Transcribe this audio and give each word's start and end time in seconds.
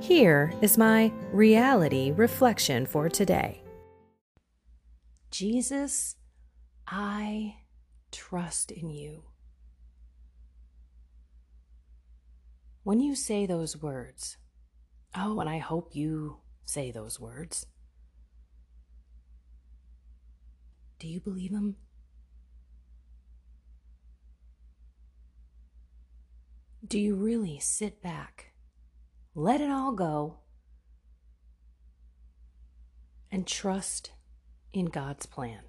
Here 0.00 0.52
is 0.60 0.76
my 0.76 1.10
reality 1.32 2.12
reflection 2.12 2.84
for 2.86 3.08
today 3.08 3.62
Jesus, 5.30 6.16
I 6.86 7.56
trust 8.12 8.70
in 8.70 8.90
you. 8.90 9.24
When 12.84 13.00
you 13.00 13.14
say 13.14 13.46
those 13.46 13.76
words, 13.82 14.36
oh, 15.16 15.40
and 15.40 15.48
I 15.50 15.58
hope 15.58 15.96
you 15.96 16.38
say 16.64 16.90
those 16.90 17.18
words, 17.18 17.66
do 20.98 21.08
you 21.08 21.20
believe 21.20 21.52
them? 21.52 21.76
Do 26.86 26.98
you 26.98 27.16
really 27.16 27.58
sit 27.58 28.00
back 28.00 28.52
let 29.38 29.60
it 29.60 29.70
all 29.70 29.92
go, 29.92 30.38
and 33.30 33.46
trust 33.46 34.12
in 34.72 34.86
God's 34.86 35.26
plan. 35.26 35.60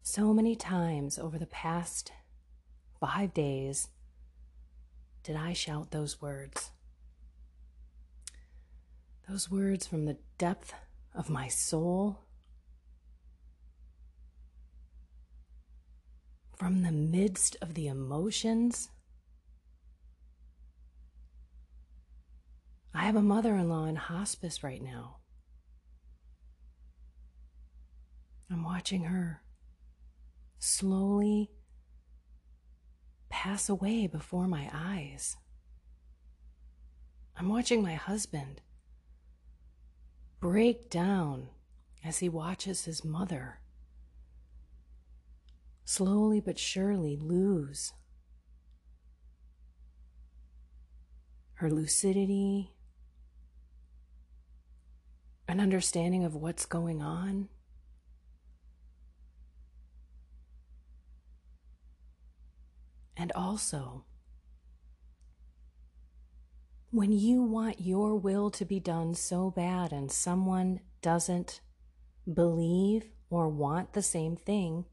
So 0.00 0.32
many 0.32 0.56
times 0.56 1.18
over 1.18 1.38
the 1.38 1.44
past 1.44 2.12
five 2.98 3.34
days 3.34 3.88
did 5.22 5.36
I 5.36 5.52
shout 5.52 5.90
those 5.90 6.22
words. 6.22 6.70
Those 9.28 9.50
words 9.50 9.86
from 9.86 10.06
the 10.06 10.16
depth 10.38 10.72
of 11.14 11.30
my 11.30 11.48
soul, 11.48 12.24
from 16.56 16.82
the 16.82 16.92
midst 16.92 17.56
of 17.62 17.74
the 17.74 17.86
emotions. 17.86 18.90
I 22.94 23.02
have 23.04 23.16
a 23.16 23.22
mother 23.22 23.54
in 23.54 23.68
law 23.68 23.84
in 23.84 23.96
hospice 23.96 24.64
right 24.64 24.82
now. 24.82 25.18
I'm 28.50 28.64
watching 28.64 29.04
her 29.04 29.42
slowly 30.58 31.50
pass 33.28 33.68
away 33.68 34.06
before 34.06 34.48
my 34.48 34.68
eyes. 34.72 35.36
I'm 37.36 37.48
watching 37.48 37.82
my 37.82 37.94
husband 37.94 38.62
break 40.40 40.88
down 40.88 41.48
as 42.04 42.18
he 42.18 42.28
watches 42.28 42.84
his 42.84 43.04
mother 43.04 43.60
slowly 45.84 46.38
but 46.40 46.58
surely 46.58 47.16
lose 47.16 47.92
her 51.58 51.70
lucidity, 51.70 52.70
an 55.48 55.58
understanding 55.58 56.24
of 56.24 56.36
what's 56.36 56.66
going 56.66 57.02
on. 57.02 57.48
And 63.16 63.32
also, 63.34 64.04
when 66.90 67.12
you 67.12 67.42
want 67.42 67.80
your 67.80 68.16
will 68.16 68.50
to 68.50 68.64
be 68.64 68.80
done 68.80 69.14
so 69.14 69.50
bad 69.50 69.92
and 69.92 70.10
someone 70.10 70.80
doesn't 71.02 71.60
believe 72.32 73.10
or 73.30 73.48
want 73.48 73.92
the 73.92 74.02
same 74.02 74.36
thing, 74.36 74.86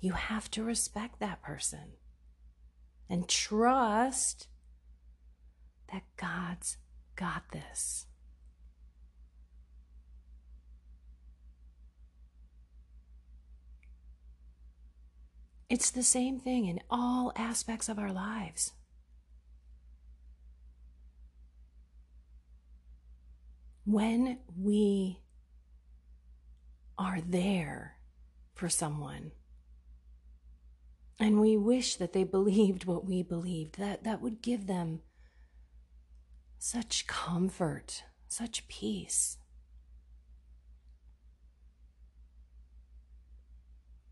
you 0.00 0.12
have 0.12 0.50
to 0.50 0.64
respect 0.64 1.20
that 1.20 1.42
person 1.42 1.92
and 3.10 3.28
trust 3.28 4.48
that 5.92 6.02
God's 6.16 6.78
got 7.14 7.42
this. 7.52 8.06
It's 15.68 15.90
the 15.90 16.02
same 16.02 16.38
thing 16.38 16.66
in 16.66 16.80
all 16.90 17.32
aspects 17.36 17.88
of 17.88 17.98
our 17.98 18.12
lives. 18.12 18.72
When 23.84 24.38
we 24.56 25.20
are 26.98 27.20
there 27.20 27.96
for 28.54 28.68
someone 28.68 29.32
and 31.18 31.40
we 31.40 31.56
wish 31.56 31.96
that 31.96 32.12
they 32.12 32.24
believed 32.38 32.84
what 32.84 33.04
we 33.04 33.22
believed, 33.22 33.78
that, 33.78 34.04
that 34.04 34.20
would 34.20 34.42
give 34.42 34.66
them 34.66 35.00
such 36.58 37.06
comfort, 37.06 38.04
such 38.28 38.68
peace. 38.68 39.36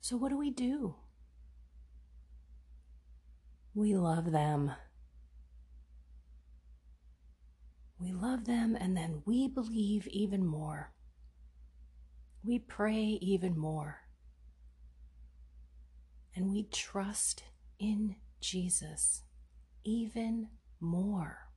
So, 0.00 0.16
what 0.16 0.30
do 0.30 0.36
we 0.36 0.50
do? 0.50 0.96
We 3.74 3.94
love 3.94 4.32
them. 4.32 4.72
We 8.02 8.10
love 8.12 8.46
them 8.46 8.76
and 8.78 8.96
then 8.96 9.22
we 9.24 9.46
believe 9.46 10.08
even 10.08 10.44
more. 10.44 10.92
We 12.44 12.58
pray 12.58 13.18
even 13.20 13.56
more. 13.56 14.00
And 16.34 16.50
we 16.50 16.64
trust 16.64 17.44
in 17.78 18.16
Jesus 18.40 19.22
even 19.84 20.48
more. 20.80 21.50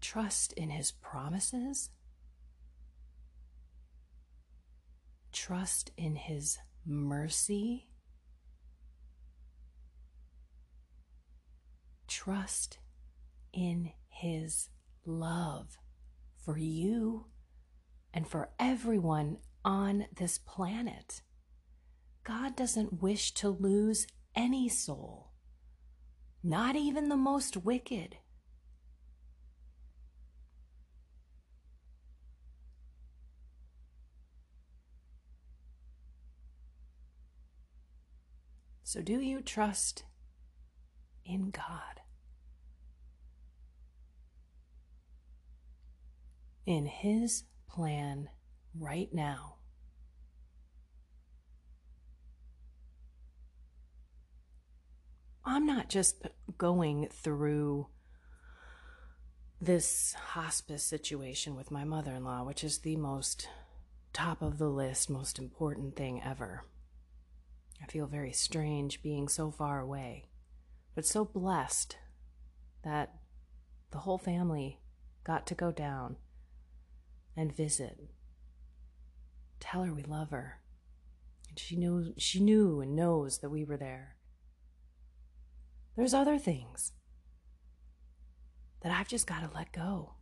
Trust 0.00 0.52
in 0.54 0.70
his 0.70 0.90
promises. 0.90 1.90
Trust 5.30 5.92
in 5.96 6.16
his 6.16 6.58
mercy 6.84 7.86
trust 12.18 12.78
in 13.52 13.92
His 14.08 14.70
love 15.06 15.78
for 16.44 16.58
you 16.58 17.26
and 18.12 18.26
for 18.26 18.50
everyone 18.58 19.36
on 19.64 20.06
this 20.16 20.36
planet. 20.36 21.22
God 22.24 22.56
doesn't 22.56 23.00
wish 23.00 23.32
to 23.34 23.48
lose 23.48 24.08
any 24.34 24.68
soul, 24.68 25.30
not 26.42 26.74
even 26.74 27.08
the 27.08 27.16
most 27.16 27.56
wicked. 27.56 28.16
So, 38.82 39.02
do 39.02 39.20
you 39.20 39.40
trust 39.40 40.02
in 41.24 41.50
God? 41.50 41.97
in 46.68 46.84
His 46.84 47.44
plan 47.66 48.28
right 48.78 49.08
now. 49.10 49.54
I'm 55.46 55.64
not 55.64 55.88
just 55.88 56.28
going 56.58 57.08
through 57.10 57.86
this 59.58 60.12
hospice 60.12 60.82
situation 60.82 61.56
with 61.56 61.70
my 61.70 61.84
mother 61.84 62.12
in 62.12 62.24
law, 62.24 62.44
which 62.44 62.62
is 62.62 62.80
the 62.80 62.96
most 62.96 63.48
top 64.12 64.42
of 64.42 64.58
the 64.58 64.68
list, 64.68 65.08
most 65.08 65.38
important 65.38 65.96
thing 65.96 66.20
ever. 66.22 66.64
I 67.82 67.86
feel 67.86 68.06
very 68.06 68.32
strange 68.32 69.02
being 69.02 69.26
so 69.26 69.50
far 69.50 69.80
away, 69.80 70.26
but 70.94 71.06
so 71.06 71.24
blessed 71.24 71.96
that 72.84 73.14
the 73.90 74.00
whole 74.00 74.18
family 74.18 74.80
got 75.24 75.46
to 75.46 75.54
go 75.54 75.72
down 75.72 76.16
and 77.38 77.54
visit. 77.54 78.00
Tell 79.60 79.84
her 79.84 79.94
we 79.94 80.02
love 80.02 80.30
her. 80.30 80.60
And 81.48 81.58
she 81.58 81.76
knew 81.76 82.12
she 82.18 82.40
knew 82.40 82.80
and 82.80 82.96
knows 82.96 83.38
that 83.38 83.50
we 83.50 83.64
were 83.64 83.76
there. 83.76 84.16
There's 85.96 86.14
other 86.14 86.36
things 86.36 86.92
that 88.82 88.92
I've 88.92 89.08
just 89.08 89.26
got 89.26 89.40
to 89.40 89.56
let 89.56 89.72
go. 89.72 90.14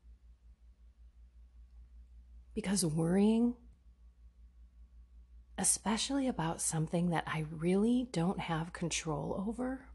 Because 2.54 2.84
worrying, 2.84 3.54
especially 5.58 6.28
about 6.28 6.60
something 6.60 7.10
that 7.10 7.24
I 7.26 7.44
really 7.50 8.08
don't 8.12 8.40
have 8.40 8.72
control 8.74 9.42
over, 9.48 9.88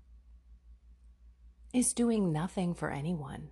is 1.72 1.94
doing 1.94 2.32
nothing 2.32 2.74
for 2.74 2.90
anyone. 2.92 3.50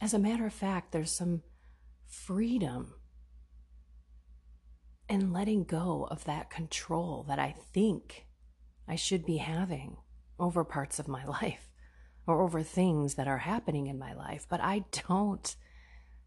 As 0.00 0.14
a 0.14 0.18
matter 0.18 0.46
of 0.46 0.52
fact, 0.54 0.92
there's 0.92 1.12
some 1.12 1.42
freedom 2.06 2.94
in 5.08 5.32
letting 5.32 5.64
go 5.64 6.06
of 6.10 6.24
that 6.24 6.50
control 6.50 7.24
that 7.28 7.38
I 7.38 7.54
think 7.72 8.26
I 8.88 8.96
should 8.96 9.26
be 9.26 9.38
having 9.38 9.98
over 10.38 10.64
parts 10.64 10.98
of 10.98 11.08
my 11.08 11.24
life 11.42 11.70
or 12.26 12.42
over 12.42 12.62
things 12.62 13.16
that 13.16 13.28
are 13.28 13.38
happening 13.38 13.88
in 13.88 13.98
my 13.98 14.14
life, 14.14 14.46
but 14.48 14.60
I 14.60 14.84
don't 15.08 15.54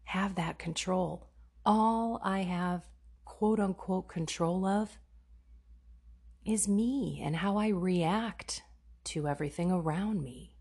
have 0.04 0.34
that 0.34 0.58
control. 0.58 1.30
All 1.64 2.20
I 2.22 2.42
have 2.42 2.82
quote 3.24 3.58
unquote 3.58 4.08
control 4.08 4.66
of 4.66 4.98
is 6.44 6.68
me 6.68 7.20
and 7.24 7.36
how 7.36 7.56
I 7.56 7.68
react 7.68 8.62
to 9.04 9.26
everything 9.26 9.72
around 9.72 10.22
me. 10.22 10.53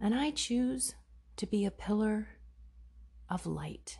And 0.00 0.14
I 0.14 0.30
choose 0.30 0.94
to 1.36 1.46
be 1.46 1.64
a 1.64 1.70
pillar 1.70 2.28
of 3.30 3.46
light. 3.46 3.98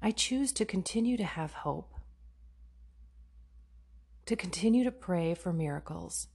I 0.00 0.10
choose 0.10 0.52
to 0.54 0.64
continue 0.64 1.16
to 1.16 1.24
have 1.24 1.52
hope, 1.52 1.94
to 4.26 4.34
continue 4.34 4.82
to 4.82 4.90
pray 4.90 5.34
for 5.34 5.52
miracles, 5.52 6.26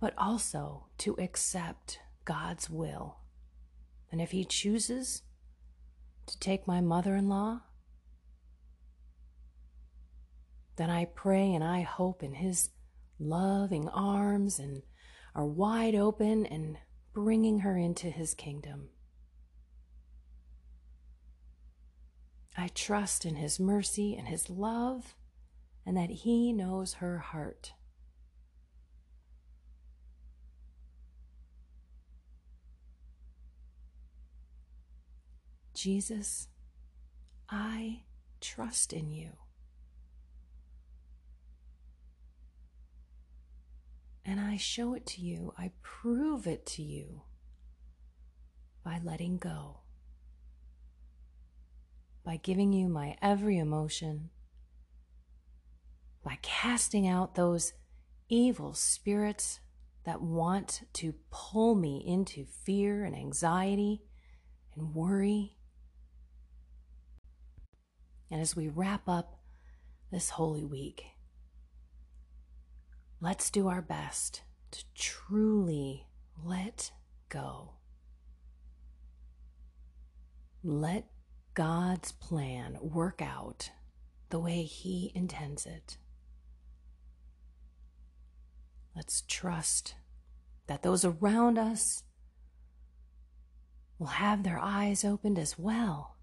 but 0.00 0.14
also 0.16 0.86
to 0.98 1.14
accept 1.18 1.98
God's 2.24 2.70
will. 2.70 3.18
And 4.10 4.20
if 4.22 4.30
He 4.30 4.44
chooses 4.44 5.22
to 6.26 6.38
take 6.38 6.66
my 6.66 6.80
mother 6.80 7.14
in 7.14 7.28
law, 7.28 7.60
then 10.76 10.88
I 10.88 11.04
pray 11.04 11.52
and 11.52 11.62
I 11.62 11.82
hope 11.82 12.22
in 12.22 12.34
His 12.34 12.70
loving 13.18 13.88
arms 13.88 14.58
and 14.58 14.82
are 15.34 15.46
wide 15.46 15.94
open 15.94 16.46
and 16.46 16.78
bringing 17.12 17.60
her 17.60 17.76
into 17.76 18.08
His 18.08 18.34
kingdom. 18.34 18.88
I 22.56 22.68
trust 22.74 23.24
in 23.24 23.36
His 23.36 23.60
mercy 23.60 24.16
and 24.16 24.28
His 24.28 24.50
love, 24.50 25.14
and 25.86 25.96
that 25.96 26.10
He 26.10 26.52
knows 26.52 26.94
her 26.94 27.18
heart. 27.18 27.72
Jesus, 35.74 36.48
I 37.48 38.02
trust 38.40 38.92
in 38.92 39.12
you. 39.12 39.30
And 44.28 44.38
I 44.38 44.58
show 44.58 44.92
it 44.92 45.06
to 45.06 45.22
you, 45.22 45.54
I 45.56 45.70
prove 45.80 46.46
it 46.46 46.66
to 46.66 46.82
you 46.82 47.22
by 48.84 49.00
letting 49.02 49.38
go, 49.38 49.78
by 52.26 52.36
giving 52.36 52.74
you 52.74 52.90
my 52.90 53.16
every 53.22 53.56
emotion, 53.56 54.28
by 56.22 56.38
casting 56.42 57.08
out 57.08 57.36
those 57.36 57.72
evil 58.28 58.74
spirits 58.74 59.60
that 60.04 60.20
want 60.20 60.82
to 60.92 61.14
pull 61.30 61.74
me 61.74 62.04
into 62.06 62.44
fear 62.44 63.06
and 63.06 63.16
anxiety 63.16 64.02
and 64.76 64.94
worry. 64.94 65.56
And 68.30 68.42
as 68.42 68.54
we 68.54 68.68
wrap 68.68 69.08
up 69.08 69.40
this 70.12 70.28
Holy 70.28 70.66
Week, 70.66 71.06
let's 73.20 73.50
do 73.50 73.68
our 73.68 73.82
best 73.82 74.42
to 74.70 74.84
truly 74.94 76.06
let 76.44 76.92
go. 77.28 77.72
Let 80.62 81.06
God's 81.54 82.12
plan 82.12 82.78
work 82.80 83.20
out 83.22 83.70
the 84.30 84.38
way 84.38 84.62
He 84.62 85.12
intends 85.14 85.66
it. 85.66 85.96
Let's 88.94 89.22
trust 89.26 89.94
that 90.66 90.82
those 90.82 91.04
around 91.04 91.58
us 91.58 92.02
will 93.98 94.08
have 94.08 94.42
their 94.42 94.58
eyes 94.58 95.04
opened 95.04 95.38
as 95.38 95.58
well 95.58 96.16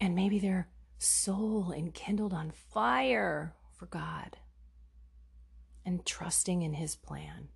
and 0.00 0.14
maybe 0.14 0.38
their 0.38 0.68
soul 0.98 1.72
enkindled 1.72 2.32
on 2.32 2.50
fire 2.50 3.54
for 3.72 3.86
God 3.86 4.36
and 5.84 6.04
trusting 6.04 6.62
in 6.62 6.74
His 6.74 6.96
plan. 6.96 7.48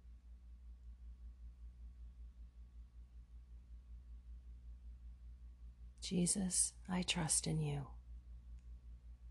Jesus, 6.00 6.72
I 6.90 7.02
trust 7.02 7.46
in 7.46 7.60
you. 7.60 7.86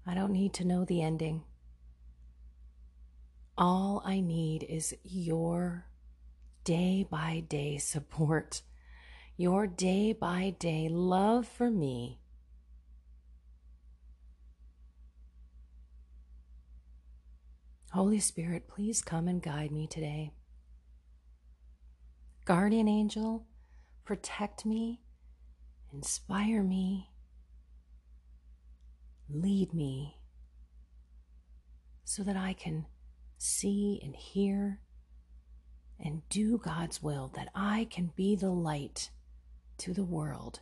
I 0.05 0.13
don't 0.13 0.31
need 0.31 0.53
to 0.53 0.65
know 0.65 0.85
the 0.85 1.01
ending. 1.01 1.43
All 3.57 4.03
I 4.05 4.19
need 4.19 4.63
is 4.63 4.95
your 5.03 5.87
day 6.63 7.07
by 7.09 7.43
day 7.47 7.79
support, 7.79 8.61
your 9.35 9.65
day 9.65 10.13
by 10.13 10.55
day 10.59 10.87
love 10.87 11.47
for 11.47 11.71
me 11.71 12.19
Holy 17.97 18.19
Spirit, 18.19 18.67
please 18.67 19.01
come 19.01 19.27
and 19.27 19.41
guide 19.41 19.71
me 19.71 19.87
today. 19.87 20.31
Guardian 22.45 22.87
angel, 22.87 23.47
protect 24.05 24.67
me, 24.67 25.01
inspire 25.91 26.61
me, 26.61 27.09
lead 29.27 29.73
me 29.73 30.19
so 32.03 32.21
that 32.21 32.37
I 32.37 32.53
can 32.53 32.85
see 33.39 33.99
and 34.03 34.15
hear 34.15 34.79
and 35.99 36.21
do 36.29 36.59
God's 36.59 37.01
will, 37.01 37.31
that 37.35 37.49
I 37.55 37.87
can 37.89 38.11
be 38.15 38.35
the 38.35 38.51
light 38.51 39.09
to 39.79 39.95
the 39.95 40.05
world, 40.05 40.59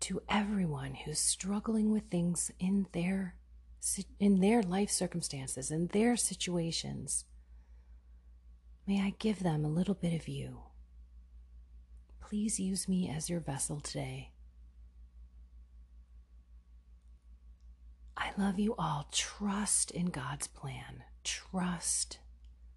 to 0.00 0.22
everyone 0.28 0.96
who's 0.96 1.20
struggling 1.20 1.92
with 1.92 2.10
things 2.10 2.50
in 2.58 2.88
their 2.90 3.36
in 4.18 4.40
their 4.40 4.62
life 4.62 4.90
circumstances, 4.90 5.70
in 5.70 5.88
their 5.88 6.16
situations. 6.16 7.24
May 8.86 9.00
I 9.00 9.14
give 9.18 9.42
them 9.42 9.64
a 9.64 9.68
little 9.68 9.94
bit 9.94 10.14
of 10.14 10.28
you. 10.28 10.60
Please 12.20 12.58
use 12.58 12.88
me 12.88 13.10
as 13.14 13.30
your 13.30 13.40
vessel 13.40 13.80
today. 13.80 14.30
I 18.16 18.30
love 18.38 18.58
you 18.58 18.74
all. 18.78 19.08
Trust 19.10 19.90
in 19.90 20.06
God's 20.06 20.46
plan. 20.46 21.04
Trust 21.22 22.18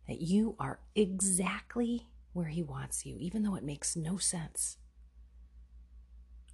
that 0.07 0.21
you 0.21 0.55
are 0.59 0.79
exactly 0.95 2.07
where 2.33 2.47
He 2.47 2.63
wants 2.63 3.05
you, 3.05 3.17
even 3.19 3.43
though 3.43 3.55
it 3.55 3.63
makes 3.63 3.95
no 3.95 4.17
sense 4.17 4.77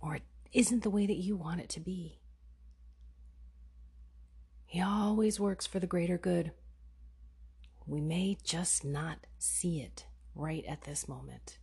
or 0.03 0.15
it 0.15 0.23
isn't 0.51 0.83
the 0.83 0.89
way 0.89 1.07
that 1.07 1.17
you 1.17 1.35
want 1.35 1.61
it 1.61 1.69
to 1.69 1.79
be. 1.79 2.19
He 4.73 4.81
always 4.81 5.39
works 5.39 5.67
for 5.67 5.79
the 5.79 5.85
greater 5.85 6.17
good. 6.17 6.51
We 7.85 8.01
may 8.01 8.39
just 8.43 8.83
not 8.83 9.19
see 9.37 9.79
it 9.81 10.07
right 10.33 10.65
at 10.67 10.81
this 10.81 11.07
moment. 11.07 11.59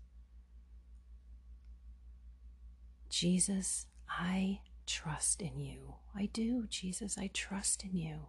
Jesus, 3.08 3.86
I 4.08 4.60
trust 4.86 5.42
in 5.42 5.58
you. 5.58 5.94
I 6.14 6.26
do, 6.26 6.68
Jesus, 6.68 7.18
I 7.18 7.30
trust 7.34 7.82
in 7.82 7.96
you. 7.96 8.28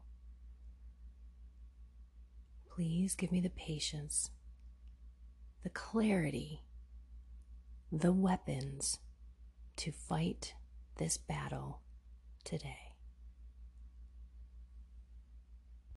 Please 2.68 3.14
give 3.14 3.32
me 3.32 3.40
the 3.40 3.52
patience, 3.52 4.32
the 5.62 5.70
clarity, 5.70 6.64
the 7.92 8.12
weapons 8.12 8.98
to 9.76 9.92
fight 9.92 10.56
this 10.98 11.20
battle 11.20 11.82
today. 12.44 12.91